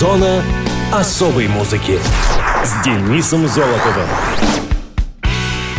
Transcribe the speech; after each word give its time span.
Зона 0.00 0.42
особой 0.90 1.46
музыки 1.46 1.98
с 2.64 2.82
Денисом 2.82 3.46
Золотовым. 3.46 4.08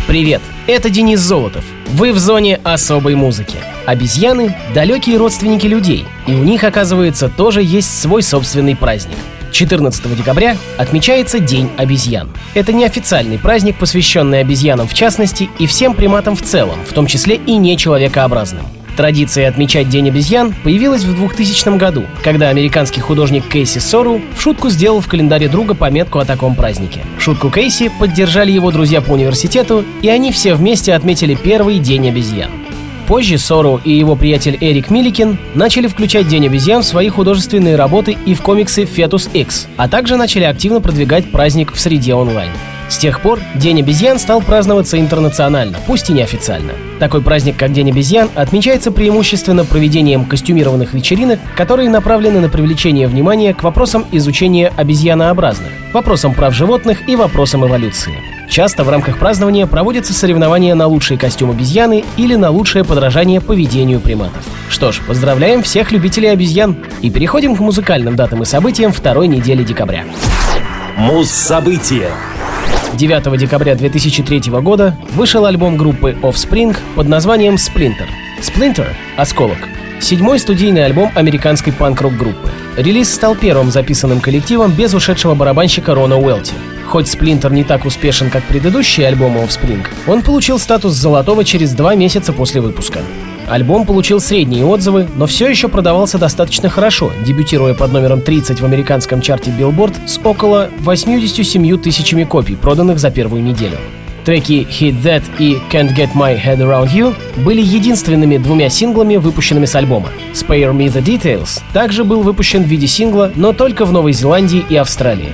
Привет, 0.06 0.40
это 0.68 0.90
Денис 0.90 1.18
Золотов. 1.18 1.64
Вы 1.88 2.12
в 2.12 2.20
зоне 2.20 2.60
особой 2.62 3.16
музыки. 3.16 3.56
Обезьяны— 3.84 4.56
далекие 4.76 5.16
родственники 5.16 5.66
людей, 5.66 6.06
и 6.28 6.34
у 6.34 6.44
них, 6.44 6.62
оказывается, 6.62 7.30
тоже 7.30 7.64
есть 7.64 8.00
свой 8.00 8.22
собственный 8.22 8.76
праздник. 8.76 9.18
14 9.50 10.14
декабря 10.14 10.56
отмечается 10.78 11.40
День 11.40 11.72
обезьян. 11.76 12.30
Это 12.54 12.72
неофициальный 12.72 13.40
праздник, 13.40 13.76
посвященный 13.76 14.38
обезьянам 14.38 14.86
в 14.86 14.94
частности 14.94 15.50
и 15.58 15.66
всем 15.66 15.94
приматам 15.94 16.36
в 16.36 16.42
целом, 16.42 16.78
в 16.88 16.92
том 16.92 17.08
числе 17.08 17.40
и 17.44 17.56
нечеловекообразным. 17.56 18.66
Традиция 18.96 19.48
отмечать 19.48 19.88
День 19.88 20.08
обезьян 20.08 20.54
появилась 20.64 21.04
в 21.04 21.14
2000 21.14 21.76
году, 21.76 22.04
когда 22.22 22.48
американский 22.48 23.00
художник 23.00 23.48
Кейси 23.48 23.78
Сору 23.78 24.20
в 24.36 24.40
шутку 24.40 24.68
сделал 24.68 25.00
в 25.00 25.08
календаре 25.08 25.48
друга 25.48 25.74
пометку 25.74 26.18
о 26.18 26.24
таком 26.24 26.54
празднике. 26.54 27.00
Шутку 27.18 27.50
Кейси 27.50 27.90
поддержали 27.98 28.52
его 28.52 28.70
друзья 28.70 29.00
по 29.00 29.12
университету, 29.12 29.84
и 30.02 30.08
они 30.08 30.32
все 30.32 30.54
вместе 30.54 30.94
отметили 30.94 31.34
первый 31.34 31.78
День 31.78 32.08
обезьян. 32.08 32.61
Позже 33.12 33.36
Сору 33.36 33.78
и 33.84 33.92
его 33.92 34.16
приятель 34.16 34.56
Эрик 34.58 34.88
Миликин 34.88 35.36
начали 35.54 35.86
включать 35.86 36.28
День 36.28 36.46
обезьян 36.46 36.80
в 36.80 36.86
свои 36.86 37.10
художественные 37.10 37.76
работы 37.76 38.16
и 38.24 38.32
в 38.32 38.40
комиксы 38.40 38.84
Fetus 38.84 39.30
X, 39.34 39.68
а 39.76 39.86
также 39.86 40.16
начали 40.16 40.44
активно 40.44 40.80
продвигать 40.80 41.30
праздник 41.30 41.74
в 41.74 41.78
среде 41.78 42.14
онлайн. 42.14 42.48
С 42.88 42.96
тех 42.96 43.20
пор 43.20 43.38
День 43.54 43.80
обезьян 43.80 44.18
стал 44.18 44.40
праздноваться 44.40 44.98
интернационально, 44.98 45.76
пусть 45.86 46.08
и 46.08 46.14
неофициально. 46.14 46.72
Такой 47.00 47.20
праздник, 47.20 47.58
как 47.58 47.74
День 47.74 47.90
обезьян, 47.90 48.30
отмечается 48.34 48.90
преимущественно 48.90 49.66
проведением 49.66 50.24
костюмированных 50.24 50.94
вечеринок, 50.94 51.38
которые 51.54 51.90
направлены 51.90 52.40
на 52.40 52.48
привлечение 52.48 53.08
внимания 53.08 53.52
к 53.52 53.62
вопросам 53.62 54.06
изучения 54.10 54.72
обезьянообразных, 54.74 55.68
вопросам 55.92 56.32
прав 56.32 56.54
животных 56.54 57.06
и 57.06 57.16
вопросам 57.16 57.66
эволюции. 57.66 58.31
Часто 58.52 58.84
в 58.84 58.90
рамках 58.90 59.18
празднования 59.18 59.66
проводятся 59.66 60.12
соревнования 60.12 60.74
на 60.74 60.86
лучший 60.86 61.16
костюм 61.16 61.52
обезьяны 61.52 62.04
или 62.18 62.34
на 62.34 62.50
лучшее 62.50 62.84
подражание 62.84 63.40
поведению 63.40 63.98
приматов. 63.98 64.44
Что 64.68 64.92
ж, 64.92 65.00
поздравляем 65.06 65.62
всех 65.62 65.90
любителей 65.90 66.28
обезьян 66.28 66.76
и 67.00 67.08
переходим 67.08 67.56
к 67.56 67.60
музыкальным 67.60 68.14
датам 68.14 68.42
и 68.42 68.44
событиям 68.44 68.92
второй 68.92 69.26
недели 69.26 69.62
декабря. 69.62 70.04
Муз-события 70.98 72.10
9 72.92 73.38
декабря 73.38 73.74
2003 73.74 74.40
года 74.60 74.98
вышел 75.14 75.46
альбом 75.46 75.78
группы 75.78 76.14
Offspring 76.20 76.76
под 76.94 77.08
названием 77.08 77.54
Splinter. 77.54 78.06
Splinter— 78.42 78.88
«Осколок»— 79.16 79.66
седьмой 79.98 80.38
студийный 80.38 80.84
альбом 80.84 81.10
американской 81.14 81.72
панк-рок 81.72 82.18
группы. 82.18 82.50
Релиз 82.76 83.14
стал 83.14 83.34
первым 83.34 83.70
записанным 83.70 84.20
коллективом 84.20 84.72
без 84.72 84.92
ушедшего 84.92 85.34
барабанщика 85.34 85.94
Рона 85.94 86.18
Уэлти. 86.18 86.52
Хоть 86.88 87.06
Splinter 87.06 87.52
не 87.52 87.64
так 87.64 87.84
успешен, 87.84 88.30
как 88.30 88.42
предыдущие 88.44 89.06
альбомы 89.06 89.40
Offspring, 89.40 89.86
он 90.06 90.22
получил 90.22 90.58
статус 90.58 90.94
золотого 90.94 91.44
через 91.44 91.72
два 91.72 91.94
месяца 91.94 92.32
после 92.32 92.60
выпуска. 92.60 93.00
Альбом 93.48 93.86
получил 93.86 94.20
средние 94.20 94.64
отзывы, 94.64 95.06
но 95.16 95.26
все 95.26 95.48
еще 95.48 95.68
продавался 95.68 96.18
достаточно 96.18 96.68
хорошо, 96.68 97.12
дебютируя 97.24 97.74
под 97.74 97.92
номером 97.92 98.20
30 98.20 98.60
в 98.60 98.64
американском 98.64 99.20
чарте 99.20 99.50
Billboard 99.50 99.94
с 100.06 100.18
около 100.22 100.70
87 100.78 101.78
тысячами 101.78 102.24
копий, 102.24 102.56
проданных 102.56 102.98
за 102.98 103.10
первую 103.10 103.42
неделю. 103.42 103.78
Треки 104.24 104.66
Hit 104.70 105.02
That 105.02 105.24
и 105.38 105.58
Can't 105.70 105.96
Get 105.96 106.12
My 106.14 106.40
Head 106.40 106.58
Around 106.58 106.94
You 106.94 107.14
были 107.44 107.60
единственными 107.60 108.36
двумя 108.36 108.68
синглами, 108.68 109.16
выпущенными 109.16 109.66
с 109.66 109.74
альбома. 109.74 110.10
Spare 110.32 110.72
Me 110.72 110.86
The 110.86 111.02
Details 111.02 111.60
также 111.72 112.04
был 112.04 112.22
выпущен 112.22 112.62
в 112.62 112.68
виде 112.68 112.86
сингла, 112.86 113.32
но 113.34 113.52
только 113.52 113.84
в 113.84 113.92
Новой 113.92 114.12
Зеландии 114.12 114.64
и 114.68 114.76
Австралии. 114.76 115.32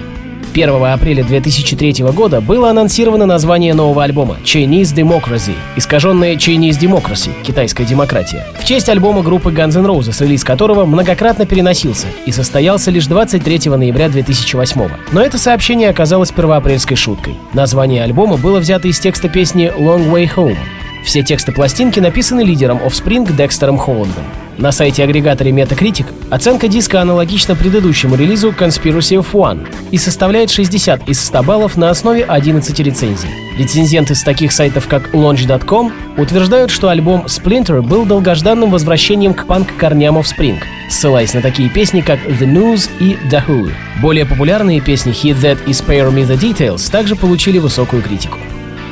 1 0.52 0.84
апреля 0.84 1.24
2003 1.24 2.04
года 2.12 2.40
было 2.40 2.70
анонсировано 2.70 3.26
название 3.26 3.74
нового 3.74 4.04
альбома 4.04 4.38
Chinese 4.44 4.94
Democracy, 4.94 5.54
искаженное 5.76 6.34
Chinese 6.34 6.78
Democracy, 6.80 7.30
китайская 7.42 7.84
демократия, 7.84 8.46
в 8.58 8.64
честь 8.64 8.88
альбома 8.88 9.22
группы 9.22 9.50
Guns 9.50 9.78
N' 9.78 9.86
Roses, 9.86 10.22
релиз 10.22 10.44
которого 10.44 10.84
многократно 10.86 11.46
переносился 11.46 12.06
и 12.26 12.32
состоялся 12.32 12.90
лишь 12.90 13.06
23 13.06 13.70
ноября 13.70 14.08
2008 14.08 14.88
Но 15.12 15.20
это 15.20 15.38
сообщение 15.38 15.90
оказалось 15.90 16.32
первоапрельской 16.32 16.96
шуткой. 16.96 17.34
Название 17.52 18.02
альбома 18.02 18.36
было 18.36 18.58
взято 18.58 18.88
из 18.88 18.98
текста 18.98 19.28
песни 19.28 19.72
Long 19.76 20.10
Way 20.10 20.30
Home. 20.36 20.56
Все 21.08 21.22
тексты 21.22 21.52
пластинки 21.52 22.00
написаны 22.00 22.42
лидером 22.42 22.80
Offspring 22.86 23.34
Декстером 23.34 23.78
Холландом. 23.78 24.24
На 24.58 24.72
сайте 24.72 25.02
агрегаторе 25.02 25.52
Metacritic 25.52 26.04
оценка 26.28 26.68
диска 26.68 27.00
аналогична 27.00 27.56
предыдущему 27.56 28.14
релизу 28.14 28.50
Conspiracy 28.50 29.16
of 29.16 29.32
One 29.32 29.66
и 29.90 29.96
составляет 29.96 30.50
60 30.50 31.08
из 31.08 31.24
100 31.24 31.42
баллов 31.44 31.78
на 31.78 31.88
основе 31.88 32.24
11 32.24 32.78
рецензий. 32.80 33.30
Рецензенты 33.56 34.14
с 34.14 34.22
таких 34.22 34.52
сайтов, 34.52 34.86
как 34.86 35.14
Launch.com, 35.14 35.94
утверждают, 36.18 36.70
что 36.70 36.90
альбом 36.90 37.24
Splinter 37.24 37.80
был 37.80 38.04
долгожданным 38.04 38.70
возвращением 38.70 39.32
к 39.32 39.46
панк-корням 39.46 40.18
Offspring, 40.18 40.58
ссылаясь 40.90 41.32
на 41.32 41.40
такие 41.40 41.70
песни, 41.70 42.02
как 42.02 42.18
The 42.26 42.46
News 42.46 42.90
и 43.00 43.16
The 43.30 43.42
Who. 43.46 43.72
Более 44.02 44.26
популярные 44.26 44.82
песни 44.82 45.14
Hit 45.14 45.40
That 45.40 45.58
и 45.66 45.70
Spare 45.70 46.12
Me 46.12 46.28
The 46.28 46.38
Details 46.38 46.90
также 46.90 47.16
получили 47.16 47.56
высокую 47.58 48.02
критику. 48.02 48.36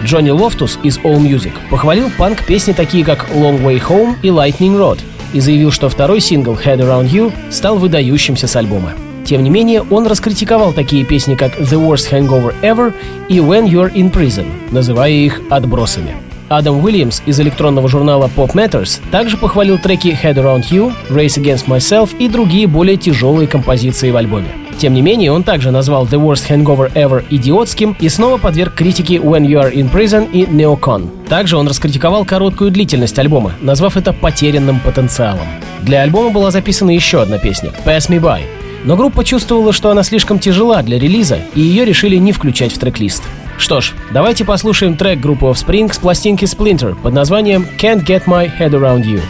Джонни 0.06 0.31
Лофтус 0.31 0.78
из 0.83 0.99
All 0.99 1.19
Music 1.19 1.53
похвалил 1.71 2.11
панк-песни 2.17 2.72
такие, 2.72 3.05
как 3.05 3.28
Long 3.31 3.62
Way 3.62 3.83
Home 3.89 4.15
и 4.22 4.28
Lightning 4.28 4.78
Rod— 4.78 5.00
и 5.33 5.41
заявил, 5.41 5.71
что 5.71 5.89
второй 5.89 6.21
сингл 6.21 6.55
Head 6.55 6.78
Around 6.78 7.11
You 7.11 7.33
стал 7.50 7.77
выдающимся 7.77 8.47
с 8.47 8.56
альбома. 8.56 8.95
Тем 9.25 9.43
не 9.43 9.50
менее, 9.50 9.83
он 9.83 10.06
раскритиковал 10.06 10.72
такие 10.72 11.05
песни, 11.05 11.34
как 11.34 11.59
The 11.59 11.78
Worst 11.78 12.11
Hangover 12.11 12.55
Ever 12.62 12.95
и 13.28 13.39
When 13.39 13.69
You're 13.69 13.93
in 13.93 14.11
Prison, 14.12 14.47
называя 14.71 15.11
их 15.11 15.41
отбросами. 15.50 16.15
Адам 16.49 16.83
Уильямс 16.83 17.22
из 17.27 17.41
электронного 17.41 17.89
журнала 17.89 18.31
Pop 18.34 18.53
Matters 18.53 19.00
также 19.11 19.37
похвалил 19.37 19.78
треки 19.78 20.16
Head 20.22 20.37
Around 20.37 20.71
You, 20.71 20.95
Race 21.11 21.43
Against 21.43 21.66
Myself 21.66 22.16
и 22.19 22.28
другие 22.28 22.69
более 22.69 22.97
тяжелые 22.97 23.49
композиции 23.49 24.11
в 24.11 24.16
альбоме. 24.16 24.66
Тем 24.79 24.93
не 24.93 25.01
менее, 25.01 25.33
он 25.33 25.43
также 25.43 25.71
назвал 25.71 26.05
The 26.05 26.21
Worst 26.21 26.51
Hangover 26.51 26.93
Ever 26.93 27.25
идиотским 27.31 27.97
и 27.99 28.09
снова 28.09 28.37
подверг 28.37 28.75
критике 28.75 29.17
When 29.17 29.47
You 29.47 29.63
Are 29.63 29.73
in 29.73 29.91
Prison 29.91 30.31
и 30.31 30.45
Neocon. 30.45 31.27
Также 31.29 31.57
он 31.57 31.67
раскритиковал 31.67 32.25
короткую 32.25 32.71
длительность 32.71 33.19
альбома, 33.19 33.53
назвав 33.61 33.97
это 33.97 34.13
потерянным 34.13 34.81
потенциалом. 34.81 35.47
Для 35.83 36.03
альбома 36.03 36.31
была 36.31 36.51
записана 36.51 36.91
еще 36.91 37.23
одна 37.23 37.39
песня 37.39 37.71
«Pass 37.85 38.11
Me 38.11 38.21
By», 38.21 38.43
но 38.85 38.97
группа 38.97 39.25
чувствовала, 39.25 39.73
что 39.73 39.91
она 39.91 40.03
слишком 40.03 40.39
тяжела 40.39 40.83
для 40.83 40.99
релиза, 40.99 41.39
и 41.55 41.61
ее 41.61 41.85
решили 41.85 42.17
не 42.17 42.33
включать 42.33 42.73
в 42.73 42.79
трек-лист. 42.79 43.23
Что 43.59 43.81
ж, 43.81 43.95
давайте 44.13 44.45
послушаем 44.45 44.97
трек 44.97 45.19
группы 45.19 45.47
Offspring 45.47 45.93
с 45.93 45.99
пластинки 45.99 46.45
Splinter 46.45 46.95
под 46.95 47.15
названием 47.15 47.67
«Can't 47.81 48.05
Get 48.05 48.25
My 48.27 48.51
Head 48.59 48.71
Around 48.71 49.05
You». 49.05 49.21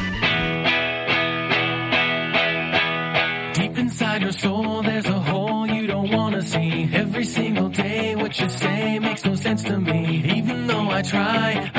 Sense 9.47 9.63
to 9.63 9.79
me. 9.79 10.25
Even 10.35 10.67
though 10.67 10.91
I 10.91 11.03
try, 11.03 11.71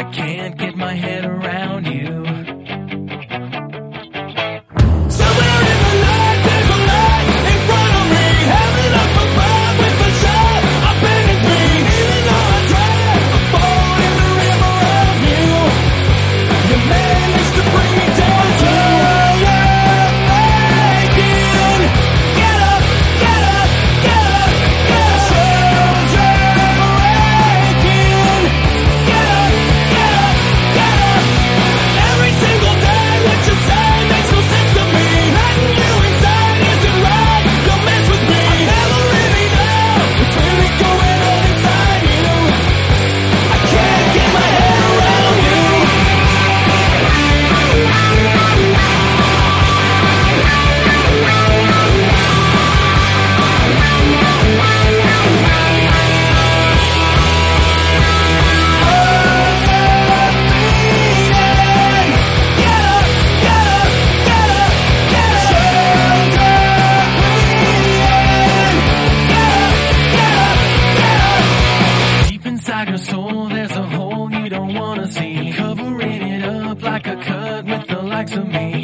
there's 73.49 73.71
a 73.71 73.83
hole 73.83 74.31
you 74.31 74.49
don't 74.49 74.73
wanna 74.73 75.07
see. 75.07 75.51
Covering 75.51 76.21
it 76.21 76.43
up 76.43 76.81
like 76.81 77.07
a 77.07 77.15
cut 77.15 77.65
with 77.65 77.87
the 77.87 78.01
likes 78.01 78.35
of 78.35 78.47
me. 78.47 78.76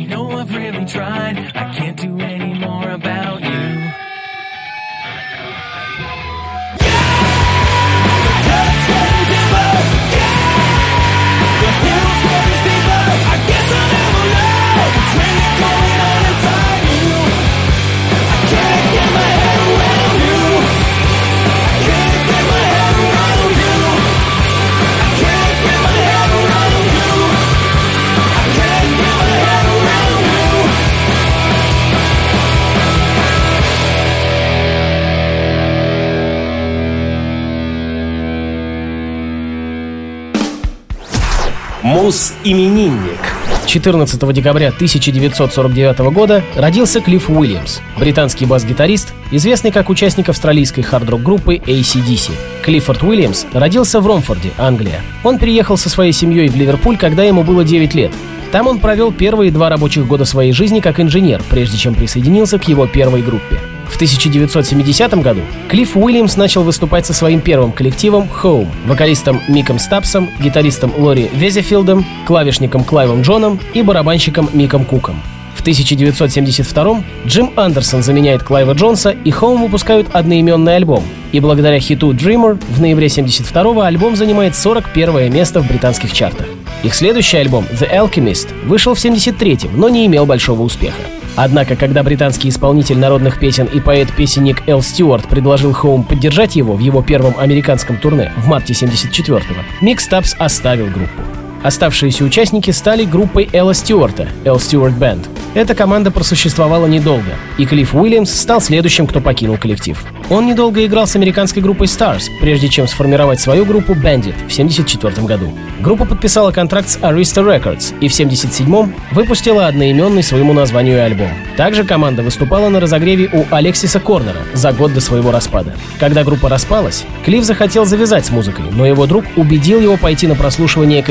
Мус-именинник. 41.94 43.20
14 43.68 44.34
декабря 44.34 44.70
1949 44.70 46.00
года 46.12 46.44
родился 46.56 47.02
Клифф 47.02 47.30
Уильямс, 47.30 47.82
британский 48.00 48.48
бас-гитарист, 48.48 49.14
известный 49.30 49.72
как 49.72 49.92
участник 49.92 50.28
австралийской 50.28 50.82
хард-рок 50.82 51.22
группы 51.22 51.58
ACDC. 51.58 52.32
Клиффорд 52.64 53.04
Уильямс 53.04 53.46
родился 53.54 54.02
в 54.02 54.08
Ромфорде, 54.08 54.50
Англия. 54.58 55.02
Он 55.24 55.38
переехал 55.38 55.78
со 55.78 55.88
своей 55.88 56.14
семьей 56.14 56.50
в 56.50 56.56
Ливерпуль, 56.56 56.98
когда 56.98 57.24
ему 57.24 57.44
было 57.44 57.64
9 57.64 57.94
лет. 57.94 58.12
Там 58.52 58.68
он 58.68 58.80
провел 58.80 59.12
первые 59.12 59.52
два 59.52 59.70
рабочих 59.70 60.08
года 60.08 60.26
своей 60.26 60.52
жизни 60.52 60.80
как 60.80 61.00
инженер, 61.00 61.44
прежде 61.48 61.78
чем 61.78 61.94
присоединился 61.94 62.58
к 62.58 62.68
его 62.68 62.88
первой 62.88 63.22
группе. 63.22 63.60
В 63.94 63.96
1970 63.96 65.14
году 65.22 65.42
Клифф 65.68 65.96
Уильямс 65.96 66.36
начал 66.36 66.64
выступать 66.64 67.06
со 67.06 67.14
своим 67.14 67.42
первым 67.42 67.72
коллективом 67.72 68.28
Home, 68.42 68.68
вокалистом 68.88 69.40
Миком 69.48 69.78
Стапсом, 69.78 70.32
гитаристом 70.40 70.92
Лори 70.98 71.30
Везефилдом, 71.32 72.04
клавишником 72.26 72.84
Клайвом 72.84 73.22
Джоном 73.22 73.60
и 73.76 73.84
барабанщиком 73.84 74.50
Миком 74.52 74.84
Куком. 74.86 75.22
В 75.56 75.62
1972 75.62 77.04
Джим 77.28 77.52
Андерсон 77.56 78.02
заменяет 78.02 78.42
Клайва 78.42 78.72
Джонса, 78.74 79.12
и 79.12 79.30
Home 79.30 79.62
выпускают 79.62 80.08
одноименный 80.12 80.76
альбом. 80.76 81.04
И 81.32 81.40
благодаря 81.40 81.80
хиту 81.80 82.14
Dreamer 82.14 82.60
в 82.70 82.82
ноябре 82.82 83.10
72 83.10 83.86
альбом 83.86 84.16
занимает 84.16 84.56
41 84.56 85.32
место 85.32 85.62
в 85.62 85.68
британских 85.68 86.14
чартах. 86.14 86.48
Их 86.82 86.96
следующий 86.96 87.38
альбом 87.38 87.66
The 87.72 87.96
Alchemist 87.96 88.48
вышел 88.66 88.96
в 88.96 88.98
73-м, 88.98 89.80
но 89.80 89.88
не 89.88 90.08
имел 90.08 90.26
большого 90.26 90.64
успеха. 90.64 91.02
Однако, 91.36 91.76
когда 91.76 92.04
британский 92.04 92.50
исполнитель 92.50 92.98
народных 92.98 93.40
песен 93.40 93.66
и 93.66 93.80
поэт-песенник 93.80 94.68
Эл 94.68 94.82
Стюарт 94.82 95.28
предложил 95.28 95.74
Хоум 95.74 96.04
поддержать 96.04 96.56
его 96.56 96.76
в 96.76 96.80
его 96.80 97.02
первом 97.02 97.34
американском 97.38 97.98
турне 97.98 98.32
в 98.38 98.48
марте 98.48 98.74
74-го, 98.74 99.62
Мик 99.82 100.00
Стабс 100.00 100.36
оставил 100.38 100.88
группу. 100.88 101.43
Оставшиеся 101.64 102.26
участники 102.26 102.72
стали 102.72 103.06
группой 103.06 103.50
Элла 103.54 103.74
Стюарта, 103.74 104.28
Эл 104.44 104.60
Стюарт 104.60 104.96
Бенд. 104.96 105.30
Эта 105.54 105.76
команда 105.76 106.12
просуществовала 106.12 106.88
недолго, 106.88 107.36
и 107.58 107.66
Клифф 107.66 107.96
Уильямс 107.96 108.32
стал 108.32 108.60
следующим, 108.60 109.08
кто 109.08 109.22
покинул 109.22 109.58
коллектив. 109.58 110.04
Он 110.30 110.48
недолго 110.48 110.84
играл 110.86 111.06
с 111.06 111.16
американской 111.16 111.62
группой 111.62 111.86
Stars, 111.86 112.24
прежде 112.42 112.68
чем 112.70 112.88
сформировать 112.88 113.40
свою 113.40 113.66
группу 113.66 113.94
Bandit 113.94 114.34
в 114.34 114.52
1974 114.52 115.28
году. 115.28 115.54
Группа 115.80 116.06
подписала 116.06 116.52
контракт 116.52 116.90
с 116.90 116.98
Arista 116.98 117.44
Records 117.44 117.94
и 118.00 118.08
в 118.08 118.14
1977 118.14 118.94
выпустила 119.12 119.68
одноименный 119.68 120.24
своему 120.24 120.54
названию 120.54 121.04
альбом. 121.04 121.30
Также 121.56 121.84
команда 121.84 122.24
выступала 122.24 122.70
на 122.70 122.80
разогреве 122.80 123.30
у 123.32 123.46
Алексиса 123.54 124.00
Корнера 124.00 124.40
за 124.54 124.72
год 124.72 124.94
до 124.94 125.02
своего 125.02 125.32
распада. 125.32 125.76
Когда 126.00 126.24
группа 126.24 126.50
распалась, 126.50 127.04
Клифф 127.26 127.44
захотел 127.44 127.86
завязать 127.86 128.26
с 128.26 128.32
музыкой, 128.32 128.66
но 128.72 128.88
его 128.88 129.06
друг 129.06 129.26
убедил 129.36 129.82
его 129.82 129.98
пойти 129.98 130.26
на 130.26 130.36
прослушивание 130.36 131.04
к 131.04 131.10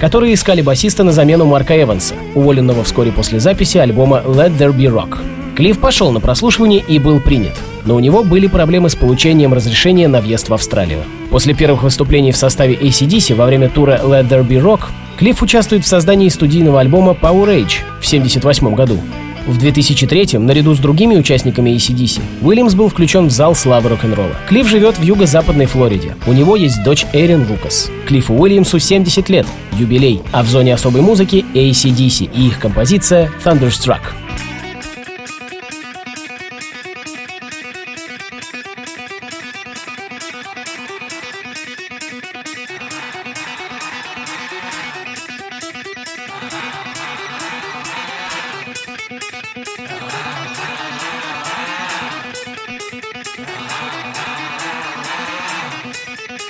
которые 0.00 0.34
искали 0.34 0.62
басиста 0.62 1.04
на 1.04 1.12
замену 1.12 1.46
Марка 1.46 1.80
Эванса, 1.80 2.14
уволенного 2.34 2.84
вскоре 2.84 3.12
после 3.12 3.40
записи 3.40 3.78
альбома 3.78 4.22
Let 4.24 4.56
There 4.58 4.74
Be 4.74 4.92
Rock. 4.92 5.18
Клифф 5.56 5.78
пошел 5.78 6.10
на 6.12 6.20
прослушивание 6.20 6.82
и 6.86 6.98
был 6.98 7.20
принят 7.20 7.54
но 7.84 7.96
у 7.96 8.00
него 8.00 8.22
были 8.22 8.46
проблемы 8.46 8.88
с 8.88 8.94
получением 8.94 9.52
разрешения 9.52 10.08
на 10.08 10.20
въезд 10.20 10.48
в 10.48 10.54
Австралию. 10.54 11.00
После 11.30 11.54
первых 11.54 11.82
выступлений 11.82 12.32
в 12.32 12.36
составе 12.36 12.74
ACDC 12.74 13.34
во 13.34 13.46
время 13.46 13.68
тура 13.68 14.00
Let 14.02 14.28
There 14.28 14.46
Be 14.46 14.62
Rock 14.62 14.82
Клифф 15.18 15.42
участвует 15.42 15.84
в 15.84 15.88
создании 15.88 16.28
студийного 16.28 16.80
альбома 16.80 17.12
Power 17.12 17.46
Age 17.46 17.82
в 18.00 18.06
1978 18.06 18.74
году. 18.74 18.98
В 19.46 19.58
2003 19.58 20.38
наряду 20.38 20.72
с 20.72 20.78
другими 20.78 21.16
участниками 21.16 21.70
ACDC, 21.70 22.20
Уильямс 22.42 22.74
был 22.74 22.88
включен 22.88 23.26
в 23.26 23.30
зал 23.30 23.56
славы 23.56 23.88
рок-н-ролла. 23.88 24.36
Клифф 24.48 24.68
живет 24.68 24.98
в 24.98 25.02
юго-западной 25.02 25.66
Флориде. 25.66 26.16
У 26.26 26.32
него 26.32 26.54
есть 26.54 26.82
дочь 26.84 27.06
Эрин 27.12 27.46
Лукас. 27.50 27.90
Клиффу 28.06 28.34
Уильямсу 28.34 28.78
70 28.78 29.28
лет, 29.28 29.46
юбилей, 29.72 30.22
а 30.30 30.44
в 30.44 30.48
зоне 30.48 30.74
особой 30.74 31.00
музыки 31.00 31.44
ACDC 31.54 32.30
и 32.32 32.46
их 32.46 32.60
композиция 32.60 33.32
Thunderstruck. 33.44 34.21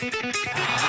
Ah. 0.05 0.82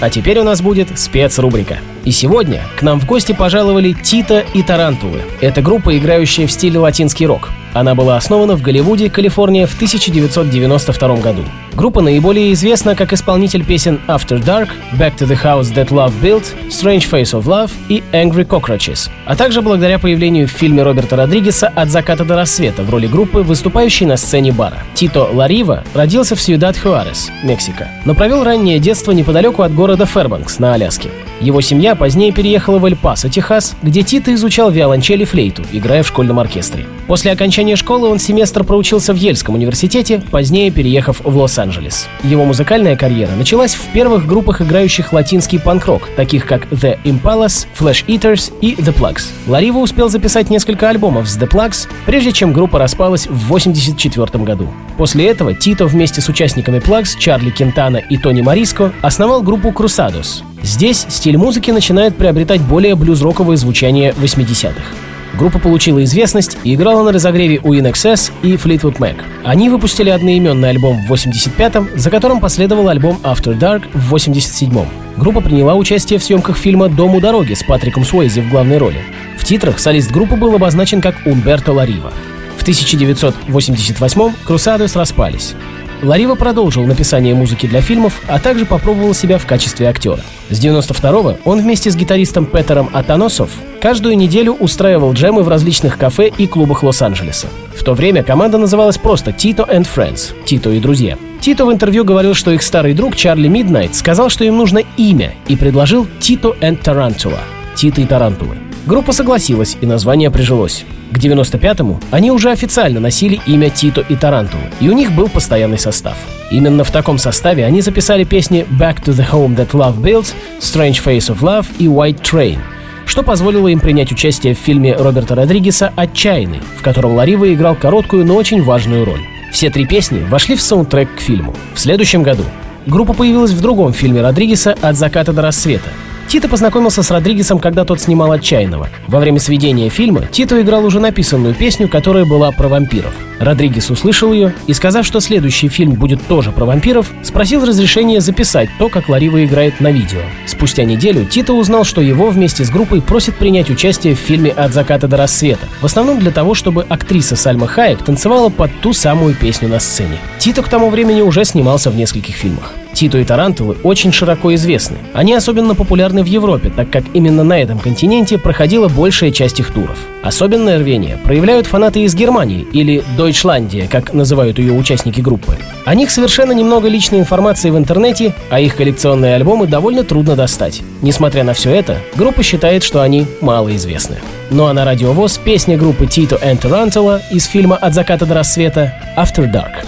А 0.00 0.10
теперь 0.10 0.38
у 0.38 0.44
нас 0.44 0.60
будет 0.60 0.98
спецрубрика. 0.98 1.78
И 2.04 2.10
сегодня 2.10 2.62
к 2.78 2.82
нам 2.82 3.00
в 3.00 3.06
гости 3.06 3.32
пожаловали 3.32 3.92
Тито 3.92 4.44
и 4.52 4.62
Тарантулы. 4.62 5.22
Это 5.40 5.62
группа, 5.62 5.96
играющая 5.96 6.46
в 6.46 6.52
стиле 6.52 6.78
латинский 6.78 7.26
рок. 7.26 7.50
Она 7.74 7.96
была 7.96 8.16
основана 8.16 8.54
в 8.54 8.62
Голливуде, 8.62 9.10
Калифорния 9.10 9.66
в 9.66 9.74
1992 9.74 11.16
году. 11.16 11.42
Группа 11.74 12.00
наиболее 12.00 12.52
известна 12.52 12.94
как 12.94 13.12
исполнитель 13.12 13.64
песен 13.64 14.00
After 14.06 14.40
Dark, 14.40 14.68
Back 14.96 15.16
to 15.18 15.26
the 15.26 15.36
House 15.42 15.74
That 15.74 15.88
Love 15.88 16.12
Built, 16.22 16.44
Strange 16.68 17.10
Face 17.10 17.32
of 17.32 17.46
Love 17.46 17.72
и 17.88 18.00
Angry 18.12 18.46
Cockroaches, 18.46 19.10
а 19.26 19.34
также 19.34 19.60
благодаря 19.60 19.98
появлению 19.98 20.46
в 20.46 20.52
фильме 20.52 20.84
Роберта 20.84 21.16
Родригеса 21.16 21.72
«От 21.74 21.90
заката 21.90 22.24
до 22.24 22.36
рассвета» 22.36 22.84
в 22.84 22.90
роли 22.90 23.08
группы, 23.08 23.40
выступающей 23.40 24.06
на 24.06 24.16
сцене 24.16 24.52
бара. 24.52 24.78
Тито 24.94 25.24
Ларива 25.24 25.82
родился 25.94 26.36
в 26.36 26.40
Сьюдад 26.40 26.78
Хуарес, 26.78 27.28
Мексика, 27.42 27.88
но 28.04 28.14
провел 28.14 28.44
раннее 28.44 28.78
детство 28.78 29.10
неподалеку 29.10 29.62
от 29.62 29.74
города 29.74 30.06
Фербанкс 30.06 30.60
на 30.60 30.74
Аляске. 30.74 31.10
Его 31.40 31.60
семья 31.60 31.96
позднее 31.96 32.30
переехала 32.30 32.78
в 32.78 32.84
Эль-Пасо, 32.86 33.28
Техас, 33.28 33.74
где 33.82 34.02
Тито 34.02 34.32
изучал 34.34 34.70
виолончель 34.70 35.24
флейту, 35.24 35.62
играя 35.72 36.04
в 36.04 36.08
школьном 36.08 36.38
оркестре. 36.38 36.86
После 37.08 37.32
окончания 37.32 37.63
школы 37.72 38.08
он 38.08 38.18
семестр 38.18 38.64
проучился 38.64 39.14
в 39.14 39.16
Ельском 39.16 39.54
университете, 39.54 40.22
позднее 40.30 40.70
переехав 40.70 41.22
в 41.24 41.34
Лос-Анджелес. 41.34 42.06
Его 42.22 42.44
музыкальная 42.44 42.96
карьера 42.96 43.30
началась 43.32 43.74
в 43.74 43.82
первых 43.92 44.26
группах, 44.26 44.60
играющих 44.60 45.14
латинский 45.14 45.58
панк-рок, 45.58 46.10
таких 46.16 46.46
как 46.46 46.66
The 46.70 46.98
Impalas, 47.04 47.66
Flash 47.78 48.04
Eaters 48.06 48.52
и 48.60 48.74
The 48.74 48.94
Plugs. 48.94 49.30
Ларива 49.46 49.78
успел 49.78 50.10
записать 50.10 50.50
несколько 50.50 50.90
альбомов 50.90 51.26
с 51.26 51.38
The 51.38 51.48
Plugs, 51.48 51.88
прежде 52.04 52.32
чем 52.32 52.52
группа 52.52 52.78
распалась 52.78 53.26
в 53.26 53.46
1984 53.46 54.44
году. 54.44 54.68
После 54.98 55.26
этого 55.26 55.54
Тито 55.54 55.86
вместе 55.86 56.20
с 56.20 56.28
участниками 56.28 56.78
Plugs, 56.78 57.18
Чарли 57.18 57.50
Кентана 57.50 57.96
и 57.96 58.18
Тони 58.18 58.42
Мариско 58.42 58.92
основал 59.00 59.42
группу 59.42 59.70
Crusados. 59.70 60.42
Здесь 60.62 61.06
стиль 61.08 61.36
музыки 61.36 61.70
начинает 61.70 62.16
приобретать 62.16 62.60
более 62.60 62.94
блюз-роковое 62.94 63.56
звучание 63.56 64.12
80-х. 64.12 65.03
Группа 65.38 65.58
получила 65.58 66.04
известность 66.04 66.56
и 66.62 66.74
играла 66.74 67.02
на 67.02 67.12
разогреве 67.12 67.60
у 67.64 67.74
InXS 67.74 68.30
и 68.42 68.54
Fleetwood 68.54 68.98
Mac. 68.98 69.16
Они 69.42 69.68
выпустили 69.68 70.10
одноименный 70.10 70.70
альбом 70.70 71.04
в 71.06 71.12
85-м, 71.12 71.90
за 71.96 72.10
которым 72.10 72.40
последовал 72.40 72.88
альбом 72.88 73.18
After 73.24 73.58
Dark 73.58 73.88
в 73.92 74.14
87-м. 74.14 74.86
Группа 75.16 75.40
приняла 75.40 75.74
участие 75.74 76.20
в 76.20 76.24
съемках 76.24 76.56
фильма 76.56 76.88
«Дом 76.88 77.16
у 77.16 77.20
дороги» 77.20 77.54
с 77.54 77.64
Патриком 77.64 78.04
Суэйзи 78.04 78.42
в 78.42 78.50
главной 78.50 78.78
роли. 78.78 79.02
В 79.36 79.44
титрах 79.44 79.80
солист 79.80 80.12
группы 80.12 80.36
был 80.36 80.54
обозначен 80.54 81.00
как 81.00 81.16
Умберто 81.26 81.72
Ларива. 81.72 82.12
В 82.56 82.66
1988-м 82.66 84.34
Крусадос 84.44 84.94
распались. 84.96 85.54
Ларива 86.04 86.34
продолжил 86.34 86.84
написание 86.84 87.34
музыки 87.34 87.66
для 87.66 87.80
фильмов, 87.80 88.20
а 88.28 88.38
также 88.38 88.66
попробовал 88.66 89.14
себя 89.14 89.38
в 89.38 89.46
качестве 89.46 89.88
актера. 89.88 90.20
С 90.50 90.62
92-го 90.62 91.38
он 91.44 91.60
вместе 91.60 91.90
с 91.90 91.96
гитаристом 91.96 92.46
Петером 92.46 92.90
Атанасов 92.92 93.50
каждую 93.80 94.16
неделю 94.16 94.52
устраивал 94.52 95.12
джемы 95.12 95.42
в 95.42 95.48
различных 95.48 95.98
кафе 95.98 96.30
и 96.36 96.46
клубах 96.46 96.82
Лос-Анджелеса. 96.82 97.48
В 97.76 97.82
то 97.82 97.94
время 97.94 98.22
команда 98.22 98.58
называлась 98.58 98.98
просто 98.98 99.30
Tito 99.30 99.68
and 99.68 99.86
Friends– 99.86 100.34
Тито 100.44 100.70
и 100.70 100.80
друзья. 100.80 101.16
Тито 101.40 101.66
в 101.66 101.72
интервью 101.72 102.04
говорил, 102.04 102.34
что 102.34 102.50
их 102.50 102.62
старый 102.62 102.94
друг 102.94 103.16
Чарли 103.16 103.48
Миднайт 103.48 103.94
сказал, 103.94 104.30
что 104.30 104.44
им 104.44 104.56
нужно 104.56 104.82
имя, 104.96 105.34
и 105.48 105.56
предложил 105.56 106.06
Tito 106.20 106.58
and 106.60 106.82
Tarantula– 106.82 107.40
Тито 107.74 108.00
и 108.00 108.06
Тарантулы. 108.06 108.56
Группа 108.86 109.12
согласилась, 109.12 109.78
и 109.80 109.86
название 109.86 110.30
прижилось. 110.30 110.84
К 111.10 111.18
95-му 111.18 112.00
они 112.10 112.30
уже 112.30 112.50
официально 112.50 113.00
носили 113.00 113.40
имя 113.46 113.70
Тито 113.70 114.02
и 114.06 114.14
Тарантулы, 114.14 114.64
и 114.80 114.90
у 114.90 114.92
них 114.92 115.12
был 115.12 115.28
постоянный 115.28 115.78
состав. 115.78 116.16
Именно 116.50 116.84
в 116.84 116.90
таком 116.90 117.16
составе 117.16 117.64
они 117.64 117.80
записали 117.80 118.24
песни 118.24 118.66
«Back 118.78 119.02
to 119.02 119.14
the 119.14 119.26
Home 119.30 119.56
That 119.56 119.70
Love 119.70 120.00
Builds», 120.00 120.34
«Strange 120.60 121.02
Face 121.02 121.34
of 121.34 121.40
Love» 121.40 121.66
и 121.78 121.86
«White 121.86 122.20
Train», 122.20 122.58
что 123.06 123.22
позволило 123.22 123.68
им 123.68 123.80
принять 123.80 124.12
участие 124.12 124.54
в 124.54 124.58
фильме 124.58 124.94
Роберта 124.94 125.34
Родригеса 125.34 125.92
«Отчаянный», 125.96 126.60
в 126.76 126.82
котором 126.82 127.14
Ларива 127.14 127.52
играл 127.52 127.76
короткую, 127.76 128.26
но 128.26 128.34
очень 128.34 128.62
важную 128.62 129.06
роль. 129.06 129.20
Все 129.50 129.70
три 129.70 129.86
песни 129.86 130.22
вошли 130.28 130.56
в 130.56 130.60
саундтрек 130.60 131.08
к 131.14 131.20
фильму. 131.20 131.54
В 131.74 131.80
следующем 131.80 132.22
году 132.22 132.44
группа 132.86 133.14
появилась 133.14 133.52
в 133.52 133.60
другом 133.62 133.94
фильме 133.94 134.20
Родригеса 134.20 134.76
«От 134.82 134.96
заката 134.96 135.32
до 135.32 135.40
рассвета», 135.40 135.88
Тито 136.28 136.48
познакомился 136.48 137.02
с 137.02 137.10
Родригесом, 137.10 137.58
когда 137.58 137.84
тот 137.84 138.00
снимал 138.00 138.32
«Отчаянного». 138.32 138.88
Во 139.06 139.20
время 139.20 139.38
сведения 139.38 139.88
фильма 139.88 140.26
Тито 140.26 140.60
играл 140.60 140.84
уже 140.84 141.00
написанную 141.00 141.54
песню, 141.54 141.88
которая 141.88 142.24
была 142.24 142.50
про 142.50 142.68
вампиров. 142.68 143.12
Родригес 143.38 143.90
услышал 143.90 144.32
ее 144.32 144.54
и, 144.66 144.72
сказав, 144.72 145.04
что 145.04 145.20
следующий 145.20 145.68
фильм 145.68 145.92
будет 145.94 146.24
тоже 146.26 146.52
про 146.52 146.64
вампиров, 146.64 147.10
спросил 147.22 147.64
разрешения 147.64 148.20
записать 148.20 148.68
то, 148.78 148.88
как 148.88 149.08
Ларива 149.08 149.44
играет 149.44 149.80
на 149.80 149.90
видео. 149.90 150.20
Спустя 150.46 150.84
неделю 150.84 151.24
Тито 151.24 151.52
узнал, 151.52 151.84
что 151.84 152.00
его 152.00 152.30
вместе 152.30 152.64
с 152.64 152.70
группой 152.70 153.02
просят 153.02 153.36
принять 153.36 153.70
участие 153.70 154.14
в 154.14 154.18
фильме 154.18 154.50
«От 154.50 154.72
заката 154.72 155.08
до 155.08 155.16
рассвета», 155.16 155.66
в 155.80 155.84
основном 155.84 156.18
для 156.18 156.30
того, 156.30 156.54
чтобы 156.54 156.84
актриса 156.88 157.36
Сальма 157.36 157.66
Хайек 157.66 158.02
танцевала 158.04 158.48
под 158.48 158.70
ту 158.80 158.92
самую 158.92 159.34
песню 159.34 159.68
на 159.68 159.80
сцене. 159.80 160.18
Тито 160.38 160.62
к 160.62 160.68
тому 160.68 160.90
времени 160.90 161.20
уже 161.20 161.44
снимался 161.44 161.90
в 161.90 161.96
нескольких 161.96 162.34
фильмах. 162.34 162.74
Тито 162.94 163.18
и 163.18 163.24
Тарантулы 163.24 163.76
очень 163.82 164.12
широко 164.12 164.54
известны. 164.54 164.96
Они 165.12 165.34
особенно 165.34 165.74
популярны 165.74 166.22
в 166.22 166.26
Европе, 166.26 166.70
так 166.74 166.90
как 166.90 167.04
именно 167.12 167.44
на 167.44 167.60
этом 167.60 167.78
континенте 167.78 168.38
проходила 168.38 168.88
большая 168.88 169.30
часть 169.30 169.60
их 169.60 169.72
туров. 169.72 169.98
Особенное 170.22 170.78
рвение 170.78 171.18
проявляют 171.22 171.66
фанаты 171.66 172.00
из 172.00 172.14
Германии 172.14 172.66
или 172.72 173.02
Дойчландия, 173.16 173.88
как 173.88 174.14
называют 174.14 174.58
ее 174.58 174.72
участники 174.72 175.20
группы. 175.20 175.58
О 175.84 175.94
них 175.94 176.10
совершенно 176.10 176.52
немного 176.52 176.88
личной 176.88 177.18
информации 177.18 177.70
в 177.70 177.76
интернете, 177.76 178.32
а 178.48 178.60
их 178.60 178.76
коллекционные 178.76 179.34
альбомы 179.34 179.66
довольно 179.66 180.04
трудно 180.04 180.36
достать. 180.36 180.82
Несмотря 181.02 181.44
на 181.44 181.52
все 181.52 181.70
это, 181.70 181.98
группа 182.14 182.42
считает, 182.42 182.82
что 182.82 183.02
они 183.02 183.26
малоизвестны. 183.40 184.16
Ну 184.50 184.66
а 184.66 184.72
на 184.72 184.84
радиовоз 184.84 185.38
песня 185.38 185.76
группы 185.76 186.04
Tito 186.04 186.40
and 186.40 186.60
Tarantula 186.60 187.20
из 187.30 187.46
фильма 187.46 187.76
«От 187.76 187.92
заката 187.92 188.24
до 188.24 188.34
рассвета» 188.34 188.94
«After 189.16 189.50
Dark». 189.50 189.84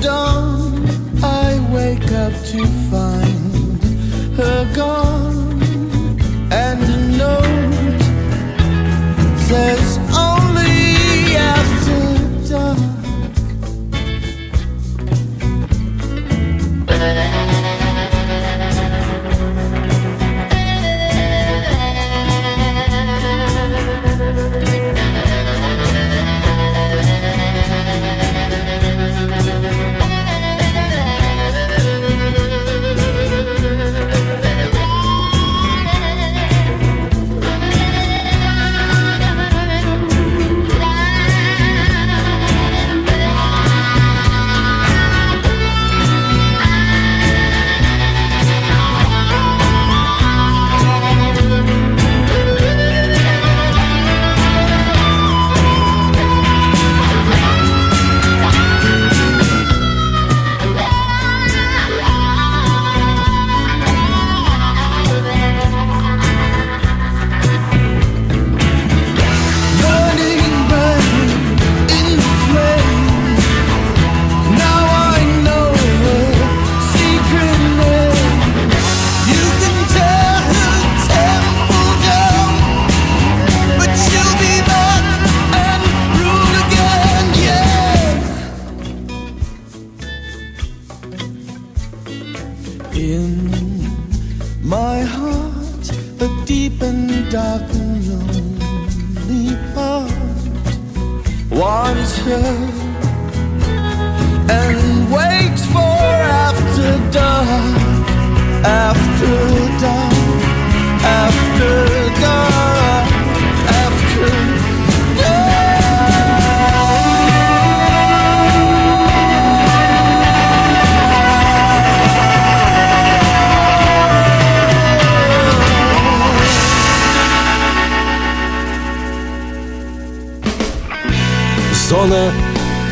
Dawn, 0.00 0.88
I 1.22 1.48
wake 1.72 2.10
up 2.12 2.32
to 2.52 2.60
find 2.90 3.82
her 4.36 4.58
gone, 4.74 5.62
and 6.50 6.82
a 6.82 6.98
note 7.22 8.02
says 9.48 9.81